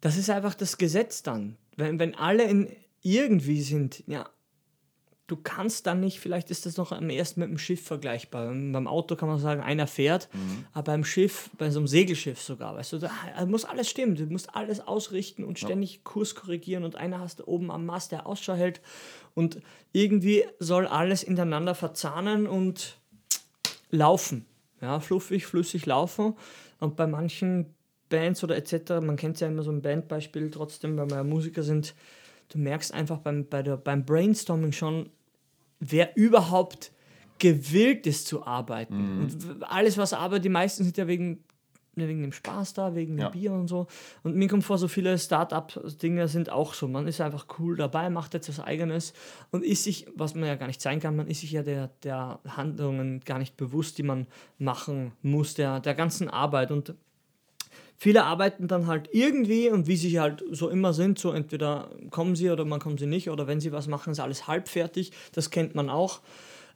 [0.00, 1.56] Das ist einfach das Gesetz dann.
[1.76, 2.68] Wenn, wenn alle in
[3.02, 4.28] irgendwie sind, ja,
[5.26, 8.46] du kannst dann nicht, vielleicht ist das noch am ersten mit dem Schiff vergleichbar.
[8.46, 10.28] Beim Auto kann man sagen, einer fährt,
[10.72, 14.14] aber beim Schiff, bei so einem Segelschiff sogar, weißt du, da da muss alles stimmen.
[14.16, 18.12] Du musst alles ausrichten und ständig Kurs korrigieren und einer hast du oben am Mast,
[18.12, 18.80] der Ausschau hält
[19.34, 19.60] und
[19.92, 22.98] irgendwie soll alles ineinander verzahnen und
[23.90, 24.46] laufen.
[24.80, 26.34] Ja, fluffig, flüssig laufen.
[26.78, 27.74] Und bei manchen
[28.08, 31.62] Bands oder etc., man kennt ja immer so ein Bandbeispiel trotzdem, weil wir ja Musiker
[31.62, 31.94] sind,
[32.50, 35.08] du merkst einfach beim, bei der, beim Brainstorming schon,
[35.80, 36.92] wer überhaupt
[37.38, 39.18] gewillt ist zu arbeiten.
[39.20, 41.44] Und w- alles, was arbeitet, die meisten sind ja wegen,
[41.96, 43.28] ne, wegen dem Spaß da, wegen Ja.
[43.28, 43.86] dem Bier und so.
[44.22, 46.88] Und mir kommt vor, so viele Start-up-Dinge sind auch so.
[46.88, 49.12] Man ist einfach cool dabei, macht jetzt was Eigenes
[49.50, 51.88] und ist sich, was man ja gar nicht sein kann, man ist sich ja der,
[52.04, 54.26] der Handlungen gar nicht bewusst, die man
[54.58, 56.70] machen muss, der, der ganzen Arbeit.
[56.70, 56.94] Und
[57.96, 62.36] viele arbeiten dann halt irgendwie und wie sie halt so immer sind, so entweder kommen
[62.36, 65.12] sie oder man kommt sie nicht oder wenn sie was machen, ist alles halbfertig.
[65.32, 66.20] Das kennt man auch.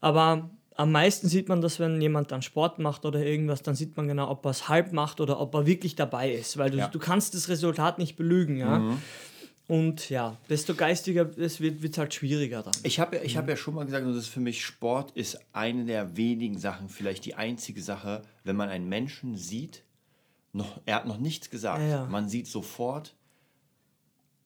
[0.00, 3.96] Aber am meisten sieht man das, wenn jemand dann Sport macht oder irgendwas, dann sieht
[3.98, 6.78] man genau, ob er es halb macht oder ob er wirklich dabei ist, weil du,
[6.78, 6.88] Ja.
[6.88, 8.96] du kannst das Resultat nicht belügen, ja.
[9.66, 12.72] Und ja, desto geistiger es wird, wird es halt schwieriger dann.
[12.82, 15.38] Ich habe ich hab ja schon mal gesagt, und das ist für mich, Sport ist
[15.52, 19.84] eine der wenigen Sachen, vielleicht die einzige Sache, wenn man einen Menschen sieht,
[20.52, 22.04] noch, er hat noch nichts gesagt, Ja, ja.
[22.06, 23.14] man sieht sofort,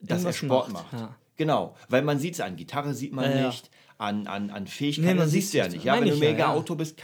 [0.00, 1.02] dass er Irgendwas Sport macht, macht.
[1.02, 1.14] ja.
[1.36, 5.14] Genau, weil man sieht es an Gitarre sieht man nicht, an, an, an Fähigkeiten Nee,
[5.14, 5.84] man siehst du ja nicht.
[5.84, 6.52] Ja, wenn du ja, mega ja.
[6.52, 6.96] Auto bist,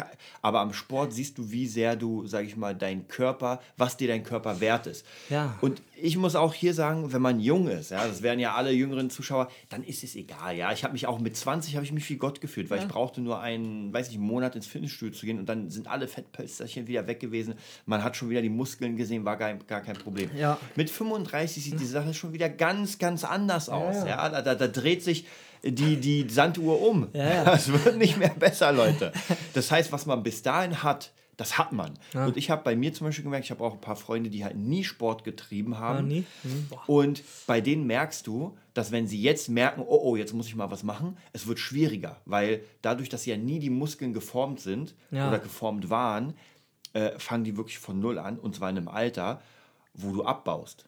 [0.42, 4.09] aber am Sport siehst du, wie sehr du, sag ich mal, dein Körper, was dir
[4.09, 5.07] dein Körper wert ist.
[5.29, 5.57] Ja.
[5.61, 8.72] Und ich muss auch hier sagen, wenn man jung ist, ja, das wären ja alle
[8.72, 10.57] jüngeren Zuschauer, dann ist es egal.
[10.57, 12.88] Ja, ich habe mich auch mit 20 habe ich mich wie Gott gefühlt, weil ich
[12.88, 16.09] brauchte nur einen, weiß nicht, einen Monat ins Fitnessstudio zu gehen und dann sind alle
[16.09, 17.55] Fettpölsterchen wieder weg gewesen.
[17.87, 20.31] Man hat schon wieder die Muskeln gesehen, war gar, gar kein Problem.
[20.37, 20.59] Ja.
[20.74, 23.96] Mit 35 sieht die Sache schon wieder ganz, ganz anders aus.
[23.96, 24.29] Ja, ja.
[24.29, 25.26] Da, da, da dreht sich
[25.64, 27.09] die, die Sanduhr um.
[27.12, 27.44] Ja, ja.
[27.44, 29.12] Das wird nicht mehr besser, Leute.
[29.55, 31.99] Das heißt, was man bis dahin hat, das hat man.
[32.12, 34.44] Und ich habe bei mir zum Beispiel gemerkt, ich habe auch ein paar Freunde, die
[34.44, 35.99] halt nie Sport getrieben haben.
[35.99, 36.25] Ah, nie?
[36.42, 36.83] Hm, boah.
[36.87, 40.55] Und bei denen merkst du, dass wenn sie jetzt merken, oh, oh, jetzt muss ich
[40.55, 44.94] mal was machen, es wird schwieriger, weil dadurch, dass ja nie die Muskeln geformt sind
[45.11, 45.29] Ja.
[45.29, 46.35] oder geformt waren,
[46.92, 49.40] äh, fangen die wirklich von Null an und zwar in einem Alter,
[49.94, 50.85] wo du abbaust.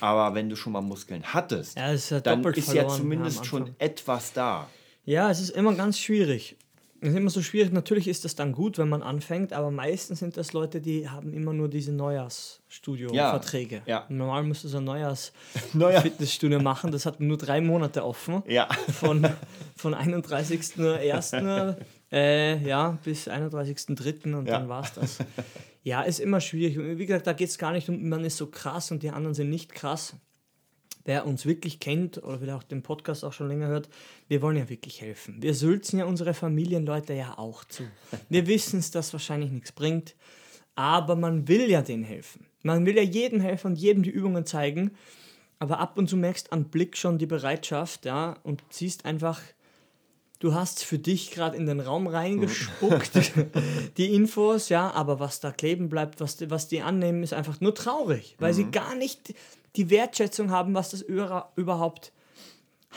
[0.00, 3.46] Aber wenn du schon mal Muskeln hattest, Ja, es ist ja dann ist ja zumindest
[3.46, 4.68] schon etwas da.
[5.04, 6.56] Ja, es ist immer ganz schwierig.
[7.00, 7.72] Das ist immer so schwierig.
[7.72, 11.32] Natürlich ist das dann gut, wenn man anfängt, aber meistens sind das Leute, die haben
[11.32, 13.82] immer nur diese Neujahrsstudio-Verträge.
[13.86, 14.04] Ja, ja.
[14.08, 15.16] Normal müsste so ein Neujahr-
[15.74, 16.90] Neujahrs-Fitnessstudio machen.
[16.90, 18.42] Das hat nur drei Monate offen.
[18.48, 18.68] Ja.
[18.92, 19.26] Von,
[19.76, 21.76] von 31.01.
[22.10, 24.34] Äh, ja, bis 31.03.
[24.34, 25.18] und dann war es das.
[25.88, 26.98] Ja, ist immer schwierig.
[26.98, 29.32] Wie gesagt, da geht es gar nicht um, man ist so krass und die anderen
[29.32, 30.16] sind nicht krass.
[31.06, 33.88] Wer uns wirklich kennt oder vielleicht auch den Podcast auch schon länger hört,
[34.28, 35.40] wir wollen ja wirklich helfen.
[35.40, 37.84] Wir sülzen ja unsere Familienleute ja auch zu.
[38.28, 40.14] Wir wissen es, dass wahrscheinlich nichts bringt,
[40.74, 42.44] aber man will ja denen helfen.
[42.60, 44.90] Man will ja jedem helfen und jedem die Übungen zeigen,
[45.58, 49.40] aber ab und zu merkst an Blick schon die Bereitschaft, ja, und siehst einfach,
[50.40, 53.10] du hast für dich gerade in den Raum reingespuckt,
[53.96, 57.60] die Infos, ja, aber was da kleben bleibt, was die, was die annehmen, ist einfach
[57.60, 59.34] nur traurig, weil sie gar nicht
[59.76, 62.12] die Wertschätzung haben, was das über, überhaupt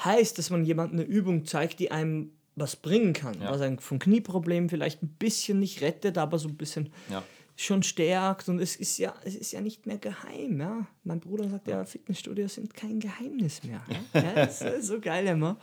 [0.04, 3.49] heißt, dass man jemandem eine Übung zeigt, die einem was bringen kann, Ja.
[3.51, 7.23] was einen von Knieproblemen vielleicht ein bisschen nicht rettet, aber so ein bisschen Ja.
[7.63, 10.88] Schon stärkt und es ist ja, es ist ja nicht mehr geheim, ja.
[11.04, 13.82] Mein Bruder sagt ja, Fitnessstudios sind kein Geheimnis mehr.
[14.13, 15.58] Ja, ja das ist so geil immer.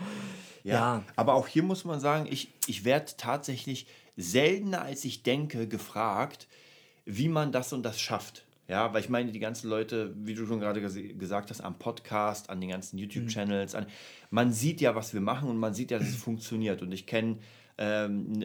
[0.63, 0.75] Ja.
[0.75, 1.05] Ja.
[1.17, 6.49] Aber auch hier muss man sagen, ich, ich werde tatsächlich seltener als ich denke gefragt,
[7.05, 8.45] wie man das und das schafft.
[8.69, 12.51] Ja, weil ich meine, die ganzen Leute, wie du schon gerade gesagt hast, am Podcast,
[12.51, 13.87] an den ganzen YouTube-Channels, an,
[14.29, 16.83] man sieht ja, was wir machen und man sieht ja, dass es funktioniert.
[16.83, 17.39] Und ich kenne
[17.79, 18.45] ähm,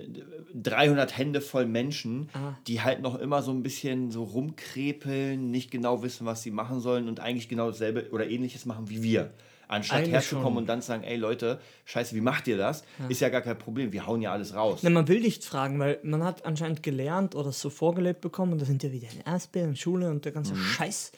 [0.54, 2.56] 300 Hände voll Menschen, Ah.
[2.68, 6.80] die halt noch immer so ein bisschen so rumkrepeln, nicht genau wissen, was sie machen
[6.80, 9.32] sollen und eigentlich genau dasselbe oder ähnliches machen wie wir.
[9.68, 10.58] Anstatt Eigentlich herzukommen schon.
[10.58, 12.84] und dann zu sagen, ey Leute, scheiße, wie macht ihr das?
[13.10, 14.84] Ist ja gar kein Problem, wir hauen ja alles raus.
[14.84, 18.62] Ne, man will nicht fragen, weil man hat anscheinend gelernt oder so vorgelebt bekommen und
[18.62, 21.12] da sind ja wieder in Ausbildung, Schule und der ganze Scheiß,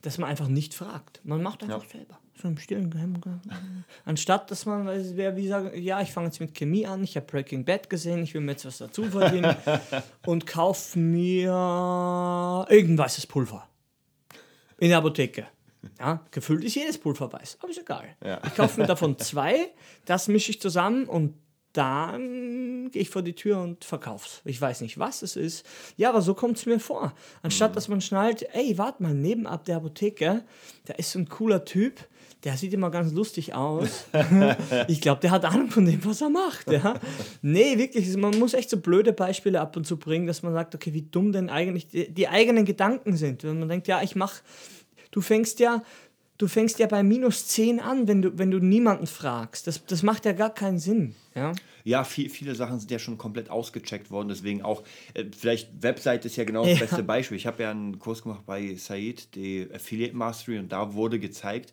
[0.00, 1.20] dass man einfach nicht fragt.
[1.24, 2.18] Man macht einfach selber.
[2.40, 3.20] So im stillen Geheim.
[4.04, 7.16] Anstatt, dass man, es wäre wie sagen, ja, ich fange jetzt mit Chemie an, ich
[7.16, 9.56] habe Breaking Bad gesehen, ich will mir jetzt was dazu verdienen
[10.26, 13.66] und kaufe mir irgendein weißes Pulver.
[14.78, 15.46] In der Apotheke.
[16.00, 18.04] Ja, gefüllt ist jedes Pulver weiß, aber ist egal.
[18.24, 18.40] Ja.
[18.44, 19.68] Ich kaufe mir davon zwei,
[20.06, 21.34] das mische ich zusammen und
[21.72, 24.40] dann gehe ich vor die Tür und verkauf's.
[24.44, 25.66] Ich weiß nicht, was es ist.
[25.96, 27.12] Ja, aber so kommt es mir vor.
[27.42, 30.44] Anstatt, dass man schnallt, ey, warte mal, nebenab der Apotheke,
[30.86, 32.00] da ist so ein cooler Typ,
[32.44, 34.06] der sieht immer ganz lustig aus.
[34.88, 36.70] ich glaube, der hat Ahnung von dem, was er macht.
[36.70, 36.94] Ja?
[37.42, 40.74] Nee, wirklich, man muss echt so blöde Beispiele ab und zu bringen, dass man sagt,
[40.74, 43.42] okay, wie dumm denn eigentlich die, die eigenen Gedanken sind.
[43.42, 44.34] Wenn man denkt, ja, ich mach,
[45.10, 45.82] du fängst ja,
[46.38, 49.66] du fängst ja bei minus 10 an, wenn du, wenn du niemanden fragst.
[49.66, 51.16] Das, das macht ja gar keinen Sinn.
[51.34, 51.52] Ja?
[51.88, 54.82] Ja, viel, viele Sachen sind ja schon komplett ausgecheckt worden, deswegen auch,
[55.14, 56.84] äh, vielleicht Website ist ja genau das Ja.
[56.84, 57.38] beste Beispiel.
[57.38, 61.72] Ich habe ja einen Kurs gemacht bei Said, die Affiliate Mastery, und da wurde gezeigt,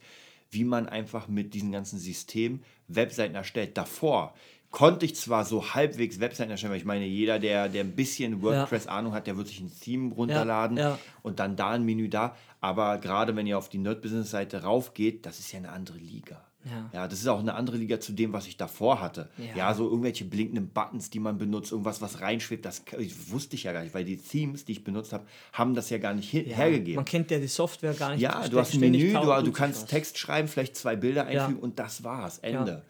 [0.52, 3.78] wie man einfach mit diesem ganzen System Webseiten erstellt.
[3.78, 4.34] Davor
[4.72, 8.42] konnte ich zwar so halbwegs Webseiten erstellen, weil ich meine, jeder, der, der ein bisschen
[8.42, 10.98] WordPress-Ahnung hat, der wird sich ein Theme runterladen ja.
[11.24, 12.38] und dann da ein Menü da.
[12.62, 16.42] Aber gerade wenn ihr auf die Nerd-Business-Seite raufgeht, das ist ja eine andere Liga.
[16.66, 16.90] Ja.
[16.94, 19.30] Ja, das ist auch eine andere Liga zu dem, was ich davor hatte.
[19.38, 19.56] Ja.
[19.56, 22.82] Ja, so irgendwelche blinkenden Buttons, die man benutzt, irgendwas, was reinschwebt, das
[23.30, 26.00] wusste ich ja gar nicht, weil die Themes, die ich benutzt habe, haben das ja
[26.00, 26.96] gar nicht hin- hergegeben.
[26.96, 28.22] Man kennt ja die Software gar nicht.
[28.22, 29.90] Ja, du hast ein Menü, du, du kannst was.
[29.90, 31.44] Text schreiben, vielleicht zwei Bilder Ja.
[31.46, 32.72] einfügen und das war's, Ende.
[32.72, 32.82] Ja.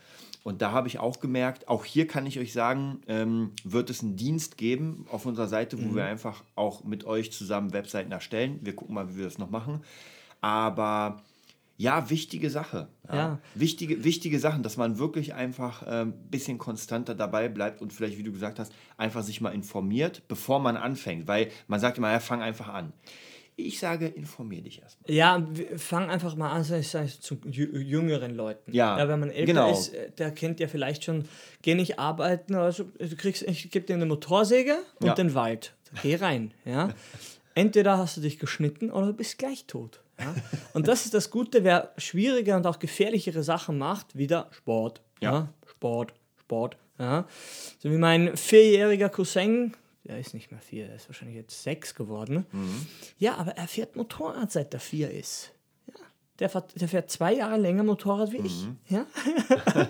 [0.44, 4.04] Und da habe ich auch gemerkt, auch hier kann ich euch sagen, ähm, wird es
[4.04, 5.96] einen Dienst geben auf unserer Seite, wo Mhm.
[5.96, 8.60] wir einfach auch mit euch zusammen Webseiten erstellen.
[8.62, 9.82] Wir gucken mal, wie wir das noch machen.
[10.42, 11.24] Aber
[11.78, 12.88] ja, wichtige Sache.
[13.12, 13.40] Ja.
[13.54, 18.18] Wichtige, wichtige Sachen, dass man wirklich einfach ein ähm, bisschen konstanter dabei bleibt und vielleicht,
[18.18, 21.28] wie du gesagt hast, einfach sich mal informiert, bevor man anfängt.
[21.28, 22.94] Weil man sagt immer, ja, fang einfach an.
[23.58, 25.10] Ich sage, informier dich erstmal.
[25.16, 28.72] Ja, fang einfach mal an, ich sag, zu jü- jüngeren Leuten.
[28.74, 29.72] Ja, wenn man älter genau.
[29.72, 31.24] ist, äh, der kennt ja vielleicht schon,
[31.62, 35.14] geh nicht arbeiten, also du kriegst, ich gebe dir eine Motorsäge und Ja.
[35.14, 35.74] den Wald.
[36.02, 36.90] Geh rein, ja.
[37.56, 40.02] Entweder hast du dich geschnitten oder du bist gleich tot.
[40.20, 40.34] Ja?
[40.74, 45.02] Und das ist das Gute, wer schwierige und auch gefährlichere Sachen macht, wieder Sport.
[45.22, 45.32] Ja.
[45.32, 45.54] Ja.
[45.68, 46.78] Sport, Sport.
[47.00, 47.28] Ja.
[47.80, 51.96] So wie mein vierjähriger Cousin, der ist nicht mehr vier, der ist wahrscheinlich jetzt sechs
[51.96, 52.46] geworden.
[53.18, 55.52] Ja, aber er fährt Motorrad, seit er vier ist.
[56.40, 58.68] Der, fährt, der fährt zwei Jahre länger Motorrad wie ich.
[58.90, 59.06] Ja?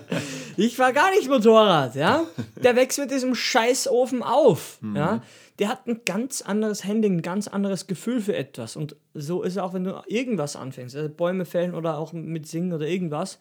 [0.56, 2.24] ich war gar nicht Motorrad, ja.
[2.62, 4.78] Der wächst mit diesem Scheißofen auf.
[4.94, 5.22] Ja?
[5.58, 8.76] Der hat ein ganz anderes Handling, ein ganz anderes Gefühl für etwas.
[8.76, 12.46] Und so ist es auch, wenn du irgendwas anfängst, also Bäume fällen oder auch mit
[12.46, 13.38] Singen oder irgendwas.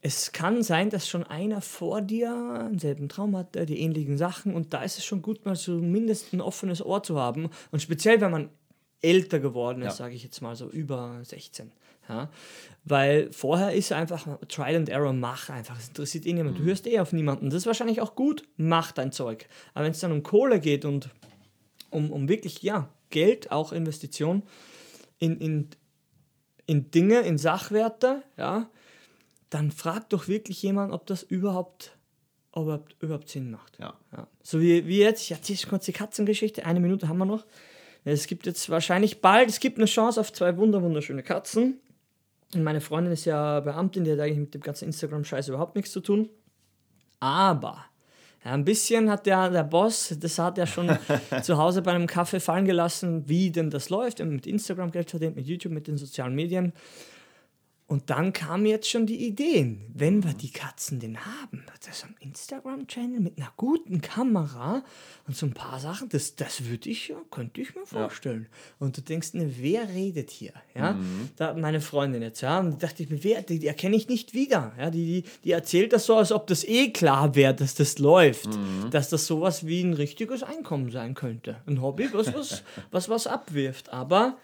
[0.00, 4.54] Es kann sein, dass schon einer vor dir denselben Traum hat, die ähnlichen Sachen.
[4.54, 7.50] Und da ist es schon gut, mal zumindest ein offenes Ohr zu haben.
[7.70, 8.48] Und speziell, wenn man
[9.02, 10.04] älter geworden ist, Ja.
[10.04, 11.70] sage ich jetzt mal so über 16.
[12.08, 12.30] Ja?
[12.84, 16.86] Weil vorher ist einfach Trial and Error, mach einfach, es interessiert eh niemand, du hörst
[16.86, 17.50] eh auf niemanden.
[17.50, 19.46] Das ist wahrscheinlich auch gut, mach dein Zeug.
[19.74, 21.10] Aber wenn es dann um Kohle geht und
[21.90, 24.42] um, um wirklich, ja, Geld, auch Investition
[25.18, 25.68] in, in,
[26.66, 28.68] in Dinge, in Sachwerte, ja,
[29.50, 31.96] dann frag doch wirklich jemanden, ob das überhaupt,
[32.54, 33.78] überhaupt, überhaupt Sinn macht.
[33.78, 33.94] Ja.
[34.12, 34.26] Ja.
[34.42, 37.46] So wie, wie jetzt, ich erzähle kurz die Katzengeschichte, eine Minute haben wir noch.
[38.04, 41.80] Es gibt jetzt wahrscheinlich bald, es gibt eine Chance auf zwei wunder wunderschöne Katzen.
[42.54, 45.92] Und meine Freundin ist ja Beamtin, die hat eigentlich mit dem ganzen Instagram-Scheiß überhaupt nichts
[45.92, 46.30] zu tun.
[47.20, 47.84] Aber
[48.44, 50.96] ja, ein bisschen hat der, der Boss, das hat er schon
[51.42, 54.20] zu Hause bei einem Kaffee fallen gelassen, wie denn das läuft.
[54.20, 56.72] Mit Instagram Geld verdient, mit YouTube, mit den sozialen Medien.
[57.88, 62.14] Und dann kamen jetzt schon die Ideen, wenn wir die Katzen denn haben, das am
[62.20, 64.84] Instagram-Channel mit einer guten Kamera
[65.26, 68.46] und so ein paar Sachen, das, das würde ich ja, könnte ich mir vorstellen.
[68.78, 70.52] Und du denkst, ne, wer redet hier?
[70.74, 70.98] Ja,
[71.36, 74.06] da meine Freundin jetzt, ja, und da dachte ich mir, wer, die, die erkenne ich
[74.06, 74.74] nicht wieder.
[74.78, 77.98] Ja, die, die, die erzählt das so, als ob das eh klar wäre, dass das
[77.98, 78.50] läuft,
[78.90, 81.62] dass das sowas wie ein richtiges Einkommen sein könnte.
[81.66, 83.88] Ein Hobby, was was, was, was abwirft.
[83.88, 84.36] Aber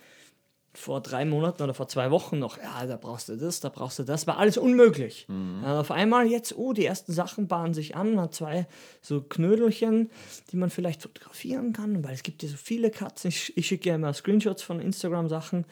[0.74, 3.98] vor drei Monaten oder vor zwei Wochen noch, ja, da brauchst du das, da brauchst
[3.98, 5.26] du das, war alles unmöglich.
[5.62, 8.66] Ja, auf einmal jetzt, oh, die ersten Sachen bahnen sich an, man hat zwei
[9.00, 10.10] so Knödelchen,
[10.50, 13.28] die man vielleicht fotografieren kann, weil es gibt ja so viele Katzen.
[13.28, 15.64] Ich, ich schicke ja immer Screenshots von Instagram-Sachen.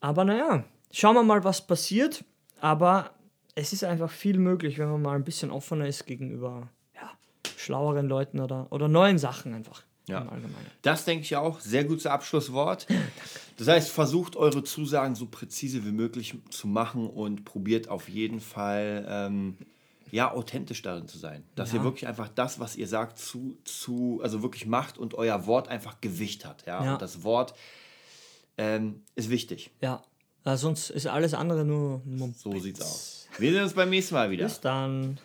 [0.00, 2.24] Aber naja, schauen wir mal, was passiert.
[2.60, 3.10] Aber
[3.54, 7.10] es ist einfach viel möglich, wenn man mal ein bisschen offener ist gegenüber ja,
[7.56, 10.30] schlaueren Leuten oder, oder neuen Sachen einfach Ja.
[10.82, 11.60] Das denke ich auch.
[11.60, 12.86] Sehr gutes Abschlusswort.
[13.56, 18.40] Das heißt, versucht eure Zusagen so präzise wie möglich zu machen und probiert auf jeden
[18.40, 19.56] Fall ähm,
[20.10, 21.44] ja, authentisch darin zu sein.
[21.54, 21.78] Dass Ja.
[21.78, 25.68] ihr wirklich einfach das, was ihr sagt, zu, zu, also wirklich macht und euer Wort
[25.68, 26.66] einfach Gewicht hat.
[26.66, 26.84] Ja?
[26.84, 26.92] Ja.
[26.94, 27.54] Und das Wort
[28.58, 29.70] ähm, ist wichtig.
[29.80, 30.02] Ja,
[30.44, 32.42] äh, sonst ist alles andere nur Mumpitz.
[32.42, 33.28] So sieht's aus.
[33.38, 34.46] Wir sehen uns beim nächsten Mal wieder.
[34.46, 35.18] Bis dann.